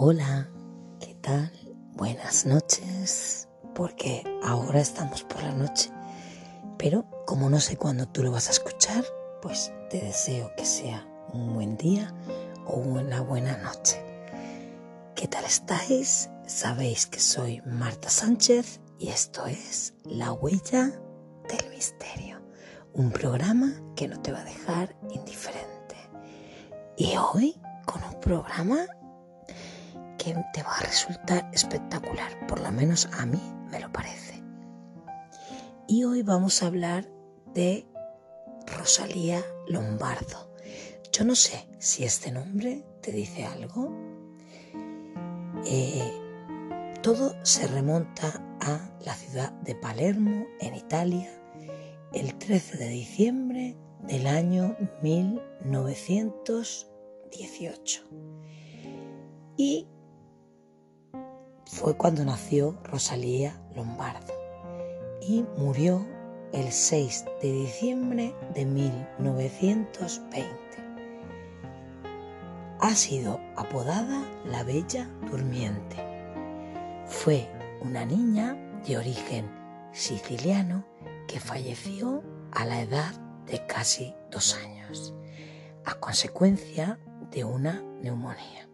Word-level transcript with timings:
Hola, 0.00 0.48
¿qué 1.00 1.16
tal? 1.16 1.50
Buenas 1.94 2.46
noches, 2.46 3.48
porque 3.74 4.22
ahora 4.44 4.78
estamos 4.78 5.24
por 5.24 5.42
la 5.42 5.50
noche, 5.50 5.90
pero 6.78 7.04
como 7.26 7.50
no 7.50 7.58
sé 7.58 7.76
cuándo 7.76 8.06
tú 8.06 8.22
lo 8.22 8.30
vas 8.30 8.46
a 8.46 8.52
escuchar, 8.52 9.04
pues 9.42 9.72
te 9.90 10.00
deseo 10.00 10.52
que 10.56 10.64
sea 10.64 11.04
un 11.32 11.52
buen 11.52 11.76
día 11.76 12.14
o 12.64 12.76
una 12.76 13.22
buena 13.22 13.56
noche. 13.56 14.00
¿Qué 15.16 15.26
tal 15.26 15.44
estáis? 15.44 16.30
Sabéis 16.46 17.06
que 17.06 17.18
soy 17.18 17.60
Marta 17.66 18.08
Sánchez 18.08 18.80
y 19.00 19.08
esto 19.08 19.46
es 19.46 19.94
La 20.04 20.32
Huella 20.32 20.92
del 21.48 21.70
Misterio, 21.74 22.40
un 22.92 23.10
programa 23.10 23.72
que 23.96 24.06
no 24.06 24.22
te 24.22 24.30
va 24.30 24.42
a 24.42 24.44
dejar 24.44 24.94
indiferente. 25.10 25.96
Y 26.96 27.16
hoy 27.16 27.60
con 27.84 28.00
un 28.04 28.20
programa 28.20 28.86
te 30.52 30.62
va 30.62 30.76
a 30.76 30.82
resultar 30.82 31.50
espectacular, 31.52 32.46
por 32.46 32.60
lo 32.60 32.70
menos 32.72 33.08
a 33.18 33.26
mí 33.26 33.40
me 33.70 33.80
lo 33.80 33.92
parece. 33.92 34.42
Y 35.86 36.04
hoy 36.04 36.22
vamos 36.22 36.62
a 36.62 36.66
hablar 36.66 37.08
de 37.54 37.86
Rosalía 38.66 39.42
Lombardo. 39.66 40.54
Yo 41.12 41.24
no 41.24 41.34
sé 41.34 41.66
si 41.78 42.04
este 42.04 42.30
nombre 42.30 42.84
te 43.00 43.12
dice 43.12 43.46
algo. 43.46 43.90
Eh, 45.64 46.12
todo 47.02 47.34
se 47.42 47.66
remonta 47.66 48.44
a 48.60 48.90
la 49.04 49.14
ciudad 49.14 49.52
de 49.62 49.74
Palermo, 49.74 50.46
en 50.60 50.74
Italia, 50.74 51.30
el 52.12 52.34
13 52.34 52.76
de 52.76 52.88
diciembre 52.88 53.78
del 54.02 54.26
año 54.26 54.76
1918. 55.02 58.02
Y 59.56 59.88
fue 61.68 61.96
cuando 61.96 62.24
nació 62.24 62.78
Rosalía 62.82 63.60
Lombardo 63.76 64.32
y 65.20 65.44
murió 65.58 66.04
el 66.52 66.72
6 66.72 67.26
de 67.42 67.52
diciembre 67.52 68.34
de 68.54 68.64
1920. 68.64 70.48
Ha 72.80 72.94
sido 72.94 73.38
apodada 73.54 74.24
la 74.46 74.64
Bella 74.64 75.10
Durmiente. 75.30 75.96
Fue 77.06 77.46
una 77.82 78.06
niña 78.06 78.56
de 78.86 78.96
origen 78.96 79.50
siciliano 79.92 80.86
que 81.26 81.38
falleció 81.38 82.22
a 82.52 82.64
la 82.64 82.80
edad 82.80 83.12
de 83.44 83.66
casi 83.66 84.14
dos 84.30 84.56
años, 84.56 85.12
a 85.84 85.96
consecuencia 85.96 86.98
de 87.30 87.44
una 87.44 87.82
neumonía. 88.00 88.67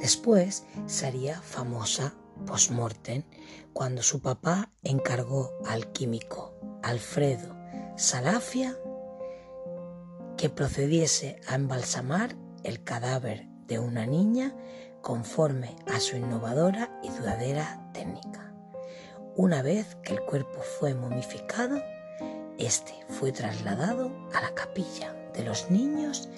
Después 0.00 0.64
sería 0.86 1.40
famosa 1.40 2.14
post-mortem 2.46 3.24
cuando 3.72 4.02
su 4.02 4.20
papá 4.20 4.70
encargó 4.82 5.52
al 5.66 5.90
químico 5.92 6.54
Alfredo 6.82 7.56
Salafia 7.96 8.76
que 10.36 10.50
procediese 10.50 11.40
a 11.48 11.54
embalsamar 11.54 12.36
el 12.62 12.84
cadáver 12.84 13.46
de 13.66 13.78
una 13.78 14.06
niña 14.06 14.54
conforme 15.00 15.76
a 15.86 15.98
su 15.98 16.16
innovadora 16.16 17.00
y 17.02 17.08
duradera 17.08 17.90
técnica. 17.94 18.54
Una 19.34 19.62
vez 19.62 19.96
que 20.02 20.12
el 20.12 20.20
cuerpo 20.20 20.60
fue 20.78 20.94
momificado, 20.94 21.82
este 22.58 22.94
fue 23.08 23.32
trasladado 23.32 24.10
a 24.34 24.40
la 24.40 24.54
capilla 24.54 25.14
de 25.32 25.44
los 25.44 25.70
niños 25.70 26.28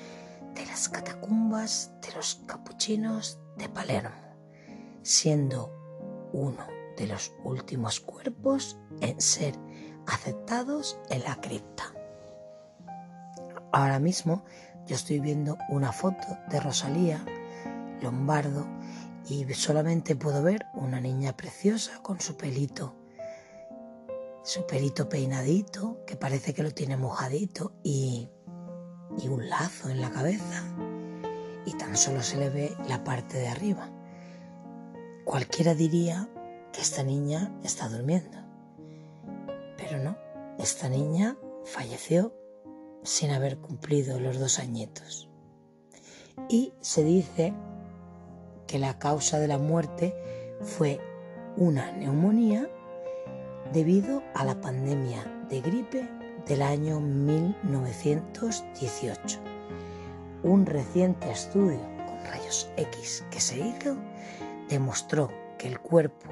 de 0.55 0.67
las 0.67 0.89
catacumbas 0.89 1.93
de 2.03 2.13
los 2.15 2.43
capuchinos 2.47 3.39
de 3.59 3.69
Palermo, 3.69 4.17
siendo 5.03 5.73
uno 6.33 6.67
de 6.97 7.07
los 7.07 7.33
últimos 7.45 8.01
cuerpos 8.01 8.79
en 9.01 9.21
ser 9.21 9.55
aceptados 10.07 10.99
en 11.11 11.23
la 11.25 11.41
cripta. 11.41 11.93
Ahora 13.73 13.99
mismo 13.99 14.45
yo 14.87 14.95
estoy 14.97 15.21
viendo 15.21 15.59
una 15.69 15.93
foto 15.93 16.27
de 16.51 16.61
Rosalía 16.61 17.25
Lombardo 18.01 18.67
y 19.29 19.45
solamente 19.53 20.17
puedo 20.17 20.43
ver 20.43 20.67
una 20.75 21.01
niña 21.01 21.37
preciosa 21.37 22.01
con 22.03 22.21
su 22.21 22.37
pelito, 22.37 22.95
su 24.43 24.67
pelito 24.67 25.09
peinadito, 25.09 26.05
que 26.07 26.17
parece 26.17 26.55
que 26.55 26.63
lo 26.63 26.71
tiene 26.71 26.97
mojadito 26.97 27.73
y 27.83 28.31
y 29.17 29.29
un 29.29 29.49
lazo 29.49 29.89
en 29.89 30.01
la 30.01 30.11
cabeza 30.11 30.65
y 31.69 31.75
tan 31.75 31.97
solo 31.99 32.23
se 32.23 32.39
le 32.39 32.49
ve 32.49 32.75
la 32.89 33.05
parte 33.05 33.37
de 33.37 33.49
arriba. 33.49 33.91
Cualquiera 35.27 35.75
diría 35.75 36.27
que 36.73 36.81
esta 36.81 37.03
niña 37.03 37.55
está 37.63 37.91
durmiendo, 37.91 38.39
pero 39.77 40.03
no, 40.03 40.17
esta 40.59 40.89
niña 40.89 41.37
falleció 41.65 42.33
sin 43.03 43.33
haber 43.33 43.59
cumplido 43.59 44.19
los 44.19 44.39
dos 44.39 44.59
añitos. 44.59 45.29
Y 46.49 46.73
se 46.81 47.05
dice 47.05 47.53
que 48.67 48.79
la 48.79 48.99
causa 48.99 49.39
de 49.39 49.49
la 49.49 49.59
muerte 49.59 50.15
fue 50.63 50.99
una 51.59 51.93
neumonía 51.93 52.67
debido 53.75 54.23
a 54.35 54.47
la 54.47 54.59
pandemia 54.63 55.23
de 55.51 55.61
gripe 55.61 56.09
del 56.47 56.63
año 56.63 56.99
1918. 56.99 59.48
Un 60.43 60.67
reciente 60.67 61.31
estudio 61.33 61.81
con 62.07 62.25
rayos 62.25 62.71
X 62.77 63.25
que 63.29 63.41
se 63.41 63.59
hizo 63.59 63.97
demostró 64.69 65.33
que 65.59 65.67
el 65.67 65.81
cuerpo, 65.81 66.29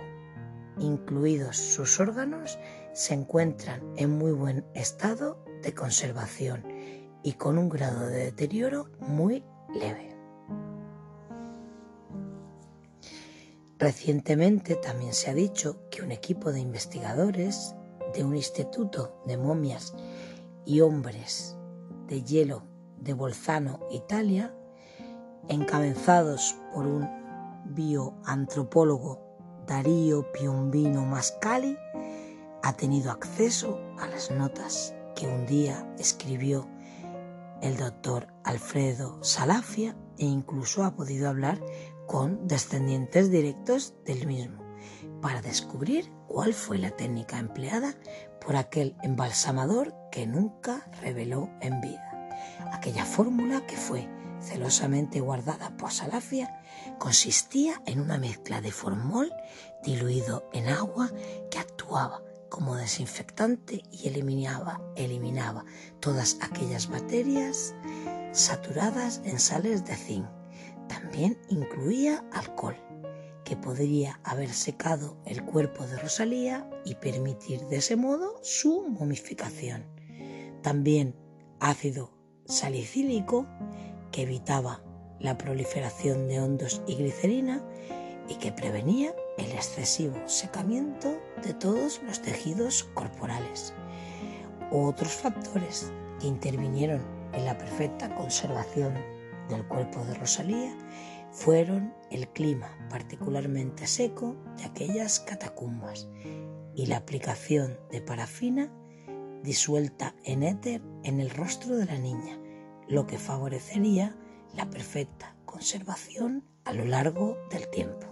incluidos 0.79 1.57
sus 1.57 1.99
órganos, 1.99 2.57
se 2.93 3.15
encuentran 3.15 3.83
en 3.97 4.11
muy 4.17 4.31
buen 4.31 4.65
estado 4.75 5.43
de 5.63 5.75
conservación 5.75 6.65
y 7.25 7.33
con 7.33 7.59
un 7.59 7.69
grado 7.69 8.07
de 8.07 8.27
deterioro 8.27 8.91
muy 9.01 9.43
leve. 9.75 10.17
Recientemente 13.79 14.77
también 14.77 15.15
se 15.15 15.31
ha 15.31 15.35
dicho 15.35 15.81
que 15.91 16.03
un 16.03 16.13
equipo 16.13 16.53
de 16.53 16.61
investigadores 16.61 17.75
de 18.15 18.23
un 18.23 18.37
instituto 18.37 19.21
de 19.27 19.37
momias 19.37 19.95
y 20.65 20.81
hombres 20.81 21.57
de 22.07 22.23
hielo 22.23 22.76
de 22.99 23.15
Bolzano, 23.15 23.81
Italia, 23.91 24.55
encabezados 25.49 26.57
por 26.75 26.87
un 26.87 27.09
bioantropólogo 27.67 29.21
Darío 29.67 30.31
Piombino 30.33 31.05
Mascali, 31.05 31.77
ha 32.63 32.73
tenido 32.75 33.11
acceso 33.11 33.81
a 33.99 34.07
las 34.07 34.31
notas 34.31 34.95
que 35.15 35.27
un 35.27 35.47
día 35.47 35.87
escribió 35.99 36.69
el 37.63 37.77
doctor 37.77 38.29
Alfredo 38.45 39.19
Salafia 39.23 39.97
e 40.19 40.25
incluso 40.25 40.85
ha 40.85 40.95
podido 40.95 41.29
hablar 41.29 41.61
con 42.07 42.47
descendientes 42.47 43.31
directos 43.31 43.95
del 44.05 44.27
mismo 44.27 44.63
para 45.21 45.43
descubrir 45.43 46.13
cuál 46.29 46.55
fue 46.55 46.79
la 46.79 46.91
técnica 46.91 47.39
empleada 47.39 47.95
por 48.45 48.57
aquel 48.57 48.97
embalsamador 49.03 49.95
que 50.13 50.27
nunca 50.27 50.89
reveló 51.01 51.51
en 51.61 51.81
vida. 51.81 52.06
Aquella 52.73 53.05
fórmula 53.05 53.67
que 53.67 53.77
fue 53.77 54.09
celosamente 54.41 55.21
guardada 55.21 55.77
por 55.77 55.93
Salafia 55.93 56.63
consistía 56.99 57.83
en 57.87 58.01
una 58.01 58.19
mezcla 58.19 58.61
de 58.61 58.71
formol 58.71 59.33
diluido 59.83 60.49
en 60.53 60.69
agua 60.69 61.11
que 61.51 61.59
actuaba 61.59 62.23
como 62.49 62.77
desinfectante 62.77 63.83
y 63.91 64.09
eliminaba, 64.09 64.81
eliminaba 64.97 65.65
todas 66.01 66.39
aquellas 66.41 66.89
bacterias 66.89 67.75
saturadas 68.33 69.21
en 69.25 69.39
sales 69.39 69.85
de 69.85 69.97
zinc. 69.97 70.27
También 70.89 71.39
incluía 71.49 72.25
alcohol 72.33 72.77
que 73.45 73.57
podría 73.57 74.21
haber 74.25 74.53
secado 74.53 75.17
el 75.25 75.45
cuerpo 75.45 75.87
de 75.87 75.99
Rosalía 75.99 76.69
y 76.85 76.97
permitir 76.97 77.61
de 77.67 77.77
ese 77.77 77.97
modo 77.97 78.39
su 78.43 78.83
momificación. 78.89 79.85
También 80.63 81.17
ácido 81.61 82.16
salicílico 82.47 83.47
que 84.13 84.23
evitaba 84.23 84.83
la 85.21 85.39
proliferación 85.39 86.29
de 86.29 86.41
hondos 86.41 86.83
y 86.87 86.95
glicerina 86.95 87.63
y 88.29 88.35
que 88.37 88.53
prevenía 88.53 89.15
el 89.39 89.51
excesivo 89.53 90.17
secamiento 90.27 91.17
de 91.43 91.55
todos 91.55 92.01
los 92.03 92.21
tejidos 92.21 92.85
corporales. 92.95 93.75
Otros 94.71 95.13
factores 95.13 95.93
que 96.21 96.27
intervinieron 96.27 97.03
en 97.33 97.45
la 97.45 97.57
perfecta 97.57 98.15
conservación 98.15 98.95
del 99.49 99.67
cuerpo 99.67 100.05
de 100.05 100.15
Rosalía 100.15 100.77
fueron 101.31 101.95
el 102.11 102.29
clima 102.29 102.71
particularmente 102.91 103.87
seco 103.87 104.37
de 104.57 104.65
aquellas 104.65 105.21
catacumbas 105.21 106.09
y 106.75 106.87
la 106.87 106.97
aplicación 106.97 107.79
de 107.91 108.01
parafina 108.01 108.73
disuelta 109.43 110.15
en 110.25 110.43
éter 110.43 110.83
en 111.03 111.21
el 111.21 111.31
rostro 111.31 111.77
de 111.77 111.87
la 111.87 111.99
niña, 111.99 112.39
lo 112.89 113.07
que 113.07 113.19
favorecería 113.19 114.17
la 114.55 114.69
perfecta 114.71 115.37
conservación 115.45 116.45
a 116.65 116.73
lo 116.73 116.85
largo 116.85 117.37
del 117.51 117.69
tiempo. 117.69 118.07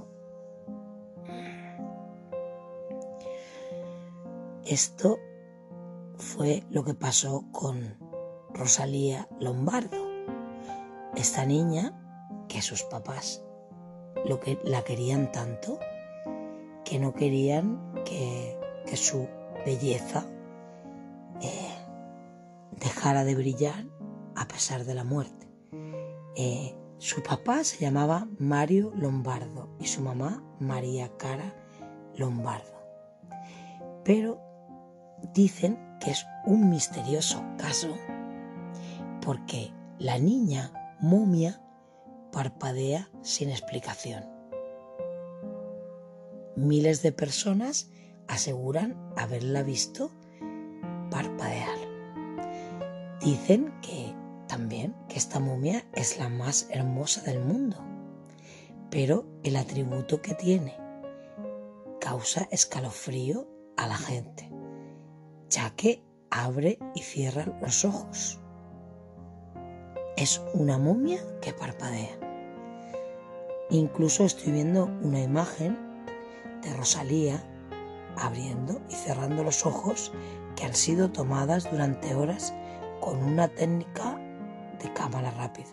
Esto 4.67 5.19
fue 6.17 6.65
lo 6.71 6.85
que 6.85 6.95
pasó 6.95 7.45
con 7.53 7.99
Rosalía 8.55 9.29
Lombardo, 9.41 10.09
esta 11.17 11.45
niña 11.45 12.01
que 12.49 12.63
sus 12.63 12.83
papás 12.85 13.45
lo 14.25 14.41
que 14.41 14.59
la 14.65 14.83
querían 14.83 15.31
tanto 15.33 15.79
que 16.85 16.99
no 16.99 17.15
querían 17.15 18.03
que, 18.05 18.59
su 18.95 19.27
belleza 19.67 20.25
dejara 22.85 23.25
de 23.25 23.35
brillar 23.35 23.87
a 24.37 24.47
pesar 24.47 24.85
de 24.85 24.95
la 24.95 25.05
muerte. 25.05 25.49
Eh, 26.37 26.77
su 26.99 27.23
papá 27.23 27.65
se 27.65 27.79
llamaba 27.79 28.29
Mario 28.39 28.93
Lombardo 28.95 29.75
y 29.81 29.87
su 29.87 30.03
mamá 30.03 30.45
María 30.61 31.17
Cara 31.17 31.55
Lombardo. 32.15 32.75
Pero 34.05 34.39
dicen 35.33 35.79
que 35.99 36.11
es 36.11 36.27
un 36.45 36.69
misterioso 36.69 37.43
caso 37.57 37.89
porque 39.23 39.73
la 39.99 40.19
niña 40.19 40.71
momia 41.01 41.63
parpadea 42.33 43.09
sin 43.23 43.49
explicación. 43.49 44.27
Miles 46.55 47.01
de 47.03 47.13
personas 47.13 47.89
aseguran 48.29 49.13
haberla 49.17 49.63
visto 49.63 50.11
Dicen 53.25 53.73
que 53.81 54.15
también 54.49 54.95
que 55.09 55.17
esta 55.17 55.41
momia 55.41 55.87
es 55.95 56.19
la 56.19 56.29
más 56.29 56.69
hermosa 56.69 57.23
del 57.23 57.41
mundo, 57.41 57.79
pero 58.91 59.25
el 59.43 59.57
atributo 59.57 60.21
que 60.21 60.35
tiene 60.35 60.77
causa 62.03 62.47
escalofrío 62.51 63.49
a 63.79 63.87
la 63.87 63.97
gente, 63.97 64.53
ya 65.49 65.71
que 65.71 66.05
abre 66.31 66.79
y 66.95 67.01
cierra 67.01 67.47
los 67.63 67.87
ojos. 67.87 68.43
Es 70.19 70.43
una 70.53 70.77
momia 70.77 71.21
que 71.41 71.55
parpadea. 71.55 72.19
Incluso 73.71 74.27
estoy 74.27 74.53
viendo 74.53 74.85
una 74.85 75.23
imagen 75.23 75.79
de 76.61 76.75
Rosalía 76.75 77.43
abriendo 78.19 78.83
y 78.91 78.95
cerrando 78.95 79.45
los 79.45 79.65
ojos 79.65 80.13
que 80.57 80.65
han 80.65 80.75
sido 80.75 81.11
tomadas 81.11 81.71
durante 81.71 82.15
horas 82.15 82.53
con 83.05 83.23
una 83.23 83.49
técnica 83.49 84.19
de 84.83 84.91
cámara 84.95 85.31
rápida. 85.31 85.69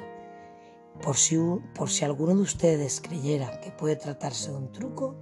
Por 1.01 1.15
si, 1.15 1.37
por 1.73 1.89
si 1.89 2.03
alguno 2.03 2.35
de 2.35 2.41
ustedes 2.41 2.99
creyera 2.99 3.61
que 3.61 3.71
puede 3.71 3.95
tratarse 3.95 4.51
de 4.51 4.57
un 4.57 4.71
truco, 4.73 5.15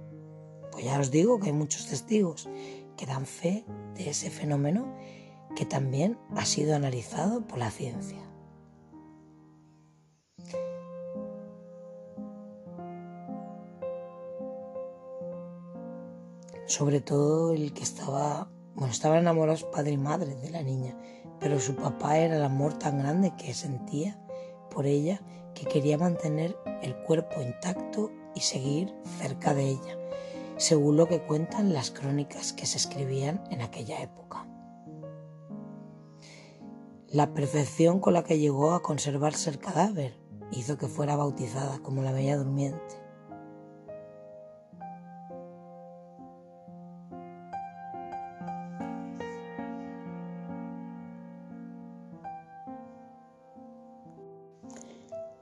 pues 0.72 0.84
ya 0.84 0.98
os 0.98 1.12
digo 1.12 1.38
que 1.38 1.46
hay 1.46 1.52
muchos 1.52 1.86
testigos 1.86 2.48
que 2.96 3.06
dan 3.06 3.26
fe 3.26 3.64
de 3.94 4.10
ese 4.10 4.28
fenómeno 4.28 4.92
que 5.54 5.64
también 5.64 6.18
ha 6.34 6.44
sido 6.44 6.74
analizado 6.74 7.46
por 7.46 7.58
la 7.58 7.70
ciencia. 7.70 8.18
Sobre 16.66 17.00
todo 17.00 17.52
el 17.52 17.72
que 17.72 17.84
estaba, 17.84 18.50
bueno, 18.74 18.92
estaban 18.92 19.18
enamorados 19.18 19.62
padre 19.62 19.92
y 19.92 19.96
madre 19.96 20.34
de 20.34 20.50
la 20.50 20.62
niña, 20.62 20.96
pero 21.40 21.58
su 21.58 21.74
papá 21.74 22.18
era 22.18 22.36
el 22.36 22.44
amor 22.44 22.74
tan 22.74 22.98
grande 22.98 23.34
que 23.36 23.54
sentía 23.54 24.18
por 24.70 24.86
ella 24.86 25.20
que 25.54 25.66
quería 25.66 25.98
mantener 25.98 26.56
el 26.82 26.94
cuerpo 26.96 27.42
intacto 27.42 28.10
y 28.34 28.40
seguir 28.40 28.94
cerca 29.18 29.54
de 29.54 29.70
ella, 29.70 29.98
según 30.56 30.96
lo 30.96 31.08
que 31.08 31.22
cuentan 31.22 31.72
las 31.72 31.90
crónicas 31.90 32.52
que 32.52 32.66
se 32.66 32.76
escribían 32.76 33.42
en 33.50 33.62
aquella 33.62 34.00
época. 34.02 34.46
La 37.08 37.34
perfección 37.34 37.98
con 37.98 38.14
la 38.14 38.22
que 38.22 38.38
llegó 38.38 38.72
a 38.72 38.82
conservarse 38.82 39.50
el 39.50 39.58
cadáver 39.58 40.16
hizo 40.52 40.78
que 40.78 40.86
fuera 40.86 41.16
bautizada 41.16 41.80
como 41.80 42.02
la 42.02 42.12
Bella 42.12 42.36
Durmiente. 42.36 43.09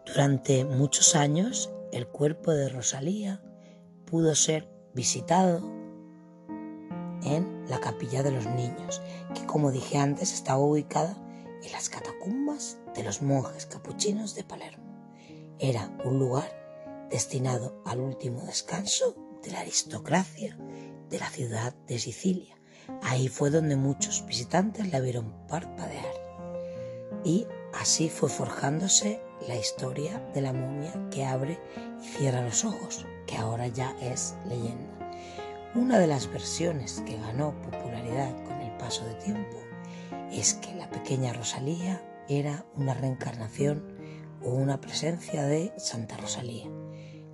Durante 0.08 0.64
muchos 0.64 1.14
años 1.14 1.70
el 1.93 2.06
cuerpo 2.08 2.52
de 2.52 2.70
Rosalía 2.70 3.43
pudo 4.06 4.34
ser 4.34 4.66
visitado 4.94 5.58
en 7.22 7.64
la 7.69 7.78
capilla 7.78 8.22
de 8.22 8.31
los 8.31 8.46
niños, 8.46 9.02
que 9.34 9.44
como 9.44 9.70
dije 9.70 9.99
antes 9.99 10.32
estaba 10.32 10.60
ubicada 10.60 11.14
en 11.62 11.72
las 11.72 11.90
catacumbas 11.90 12.78
de 12.94 13.02
los 13.05 13.20
monjes 13.20 13.66
capuchinos 13.66 14.34
de 14.34 14.44
Palermo. 14.44 14.84
Era 15.58 15.90
un 16.05 16.19
lugar 16.19 17.06
destinado 17.10 17.82
al 17.84 18.00
último 18.00 18.40
descanso 18.43 19.14
de 19.43 19.50
la 19.50 19.60
aristocracia 19.60 20.56
de 21.10 21.19
la 21.19 21.28
ciudad 21.28 21.75
de 21.87 21.99
Sicilia. 21.99 22.56
Ahí 23.02 23.28
fue 23.28 23.50
donde 23.50 23.76
muchos 23.76 24.25
visitantes 24.26 24.90
la 24.90 25.00
vieron 25.00 25.46
parpadear. 25.46 26.14
Y 27.25 27.46
así 27.73 28.09
fue 28.09 28.29
forjándose 28.29 29.20
la 29.47 29.56
historia 29.56 30.19
de 30.35 30.41
la 30.41 30.53
momia 30.53 30.93
que 31.11 31.25
abre 31.25 31.59
y 32.03 32.06
cierra 32.06 32.43
los 32.43 32.65
ojos, 32.65 33.06
que 33.26 33.37
ahora 33.37 33.69
ya 33.69 33.97
es 34.00 34.37
leyenda. 34.49 34.99
Una 35.75 35.99
de 35.99 36.06
las 36.06 36.31
versiones 36.32 37.03
que 37.06 37.19
ganó 37.19 37.55
popularidad 37.62 38.35
con 38.44 38.61
el 38.61 38.76
paso 38.79 39.05
de 39.05 39.15
tiempo 39.15 39.59
es 40.32 40.55
que 40.55 40.75
la 40.75 40.91
pequeña 40.91 41.32
Rosalía 41.32 42.03
era 42.29 42.67
una 42.75 42.94
reencarnación 42.94 43.97
o 44.43 44.50
una 44.50 44.81
presencia 44.81 45.44
de 45.44 45.73
Santa 45.79 46.17
Rosalía, 46.17 46.70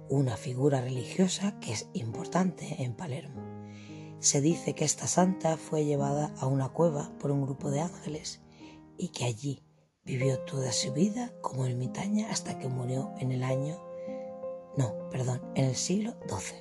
una 0.08 0.36
figura 0.36 0.80
religiosa 0.80 1.58
que 1.60 1.72
es 1.72 1.88
importante 1.92 2.82
en 2.82 2.94
Palermo. 2.94 3.42
Se 4.20 4.40
dice 4.40 4.74
que 4.74 4.84
esta 4.84 5.06
santa 5.06 5.56
fue 5.56 5.84
llevada 5.84 6.34
a 6.38 6.46
una 6.46 6.70
cueva 6.70 7.12
por 7.18 7.30
un 7.30 7.42
grupo 7.42 7.70
de 7.70 7.80
ángeles 7.80 8.40
y 8.96 9.08
que 9.08 9.24
allí 9.24 9.62
Vivió 10.06 10.38
toda 10.40 10.70
su 10.70 10.92
vida 10.92 11.32
como 11.40 11.64
ermitaña 11.64 12.30
hasta 12.30 12.58
que 12.58 12.68
murió 12.68 13.14
en 13.20 13.32
el 13.32 13.42
año, 13.42 13.80
no, 14.76 15.08
perdón, 15.08 15.40
en 15.54 15.64
el 15.64 15.76
siglo 15.76 16.14
XII. 16.28 16.58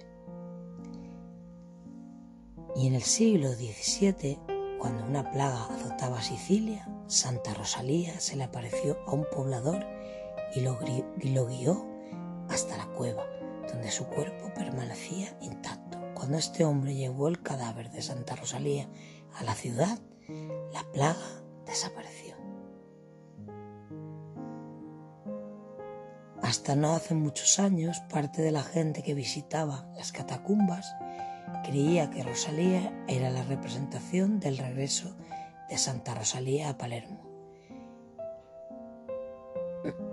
Y 2.77 2.87
en 2.87 2.95
el 2.95 3.01
siglo 3.03 3.51
XVII, 3.51 4.39
cuando 4.79 5.03
una 5.03 5.29
plaga 5.29 5.65
azotaba 5.65 6.21
Sicilia, 6.21 6.87
Santa 7.07 7.53
Rosalía 7.53 8.17
se 8.21 8.37
le 8.37 8.45
apareció 8.45 8.97
a 9.07 9.11
un 9.11 9.25
poblador 9.29 9.85
y 10.55 10.61
lo, 10.61 10.79
y 11.19 11.29
lo 11.31 11.45
guió 11.45 11.85
hasta 12.47 12.77
la 12.77 12.87
cueva, 12.93 13.25
donde 13.67 13.91
su 13.91 14.05
cuerpo 14.05 14.53
permanecía 14.55 15.37
intacto. 15.41 15.97
Cuando 16.13 16.37
este 16.37 16.63
hombre 16.63 16.95
llevó 16.95 17.27
el 17.27 17.43
cadáver 17.43 17.91
de 17.91 18.01
Santa 18.01 18.37
Rosalía 18.37 18.87
a 19.33 19.43
la 19.43 19.53
ciudad, 19.53 19.99
la 20.71 20.89
plaga 20.93 21.43
desapareció. 21.65 22.32
Hasta 26.53 26.75
no 26.75 26.93
hace 26.93 27.15
muchos 27.15 27.57
años, 27.57 27.99
parte 28.11 28.43
de 28.43 28.51
la 28.51 28.61
gente 28.61 29.01
que 29.01 29.15
visitaba 29.15 29.87
las 29.95 30.11
catacumbas 30.11 30.95
creía 31.63 32.11
que 32.11 32.21
Rosalía 32.21 32.93
era 33.07 33.31
la 33.31 33.41
representación 33.41 34.39
del 34.39 34.59
regreso 34.59 35.15
de 35.67 35.79
Santa 35.79 36.13
Rosalía 36.13 36.69
a 36.69 36.77
Palermo. 36.77 37.23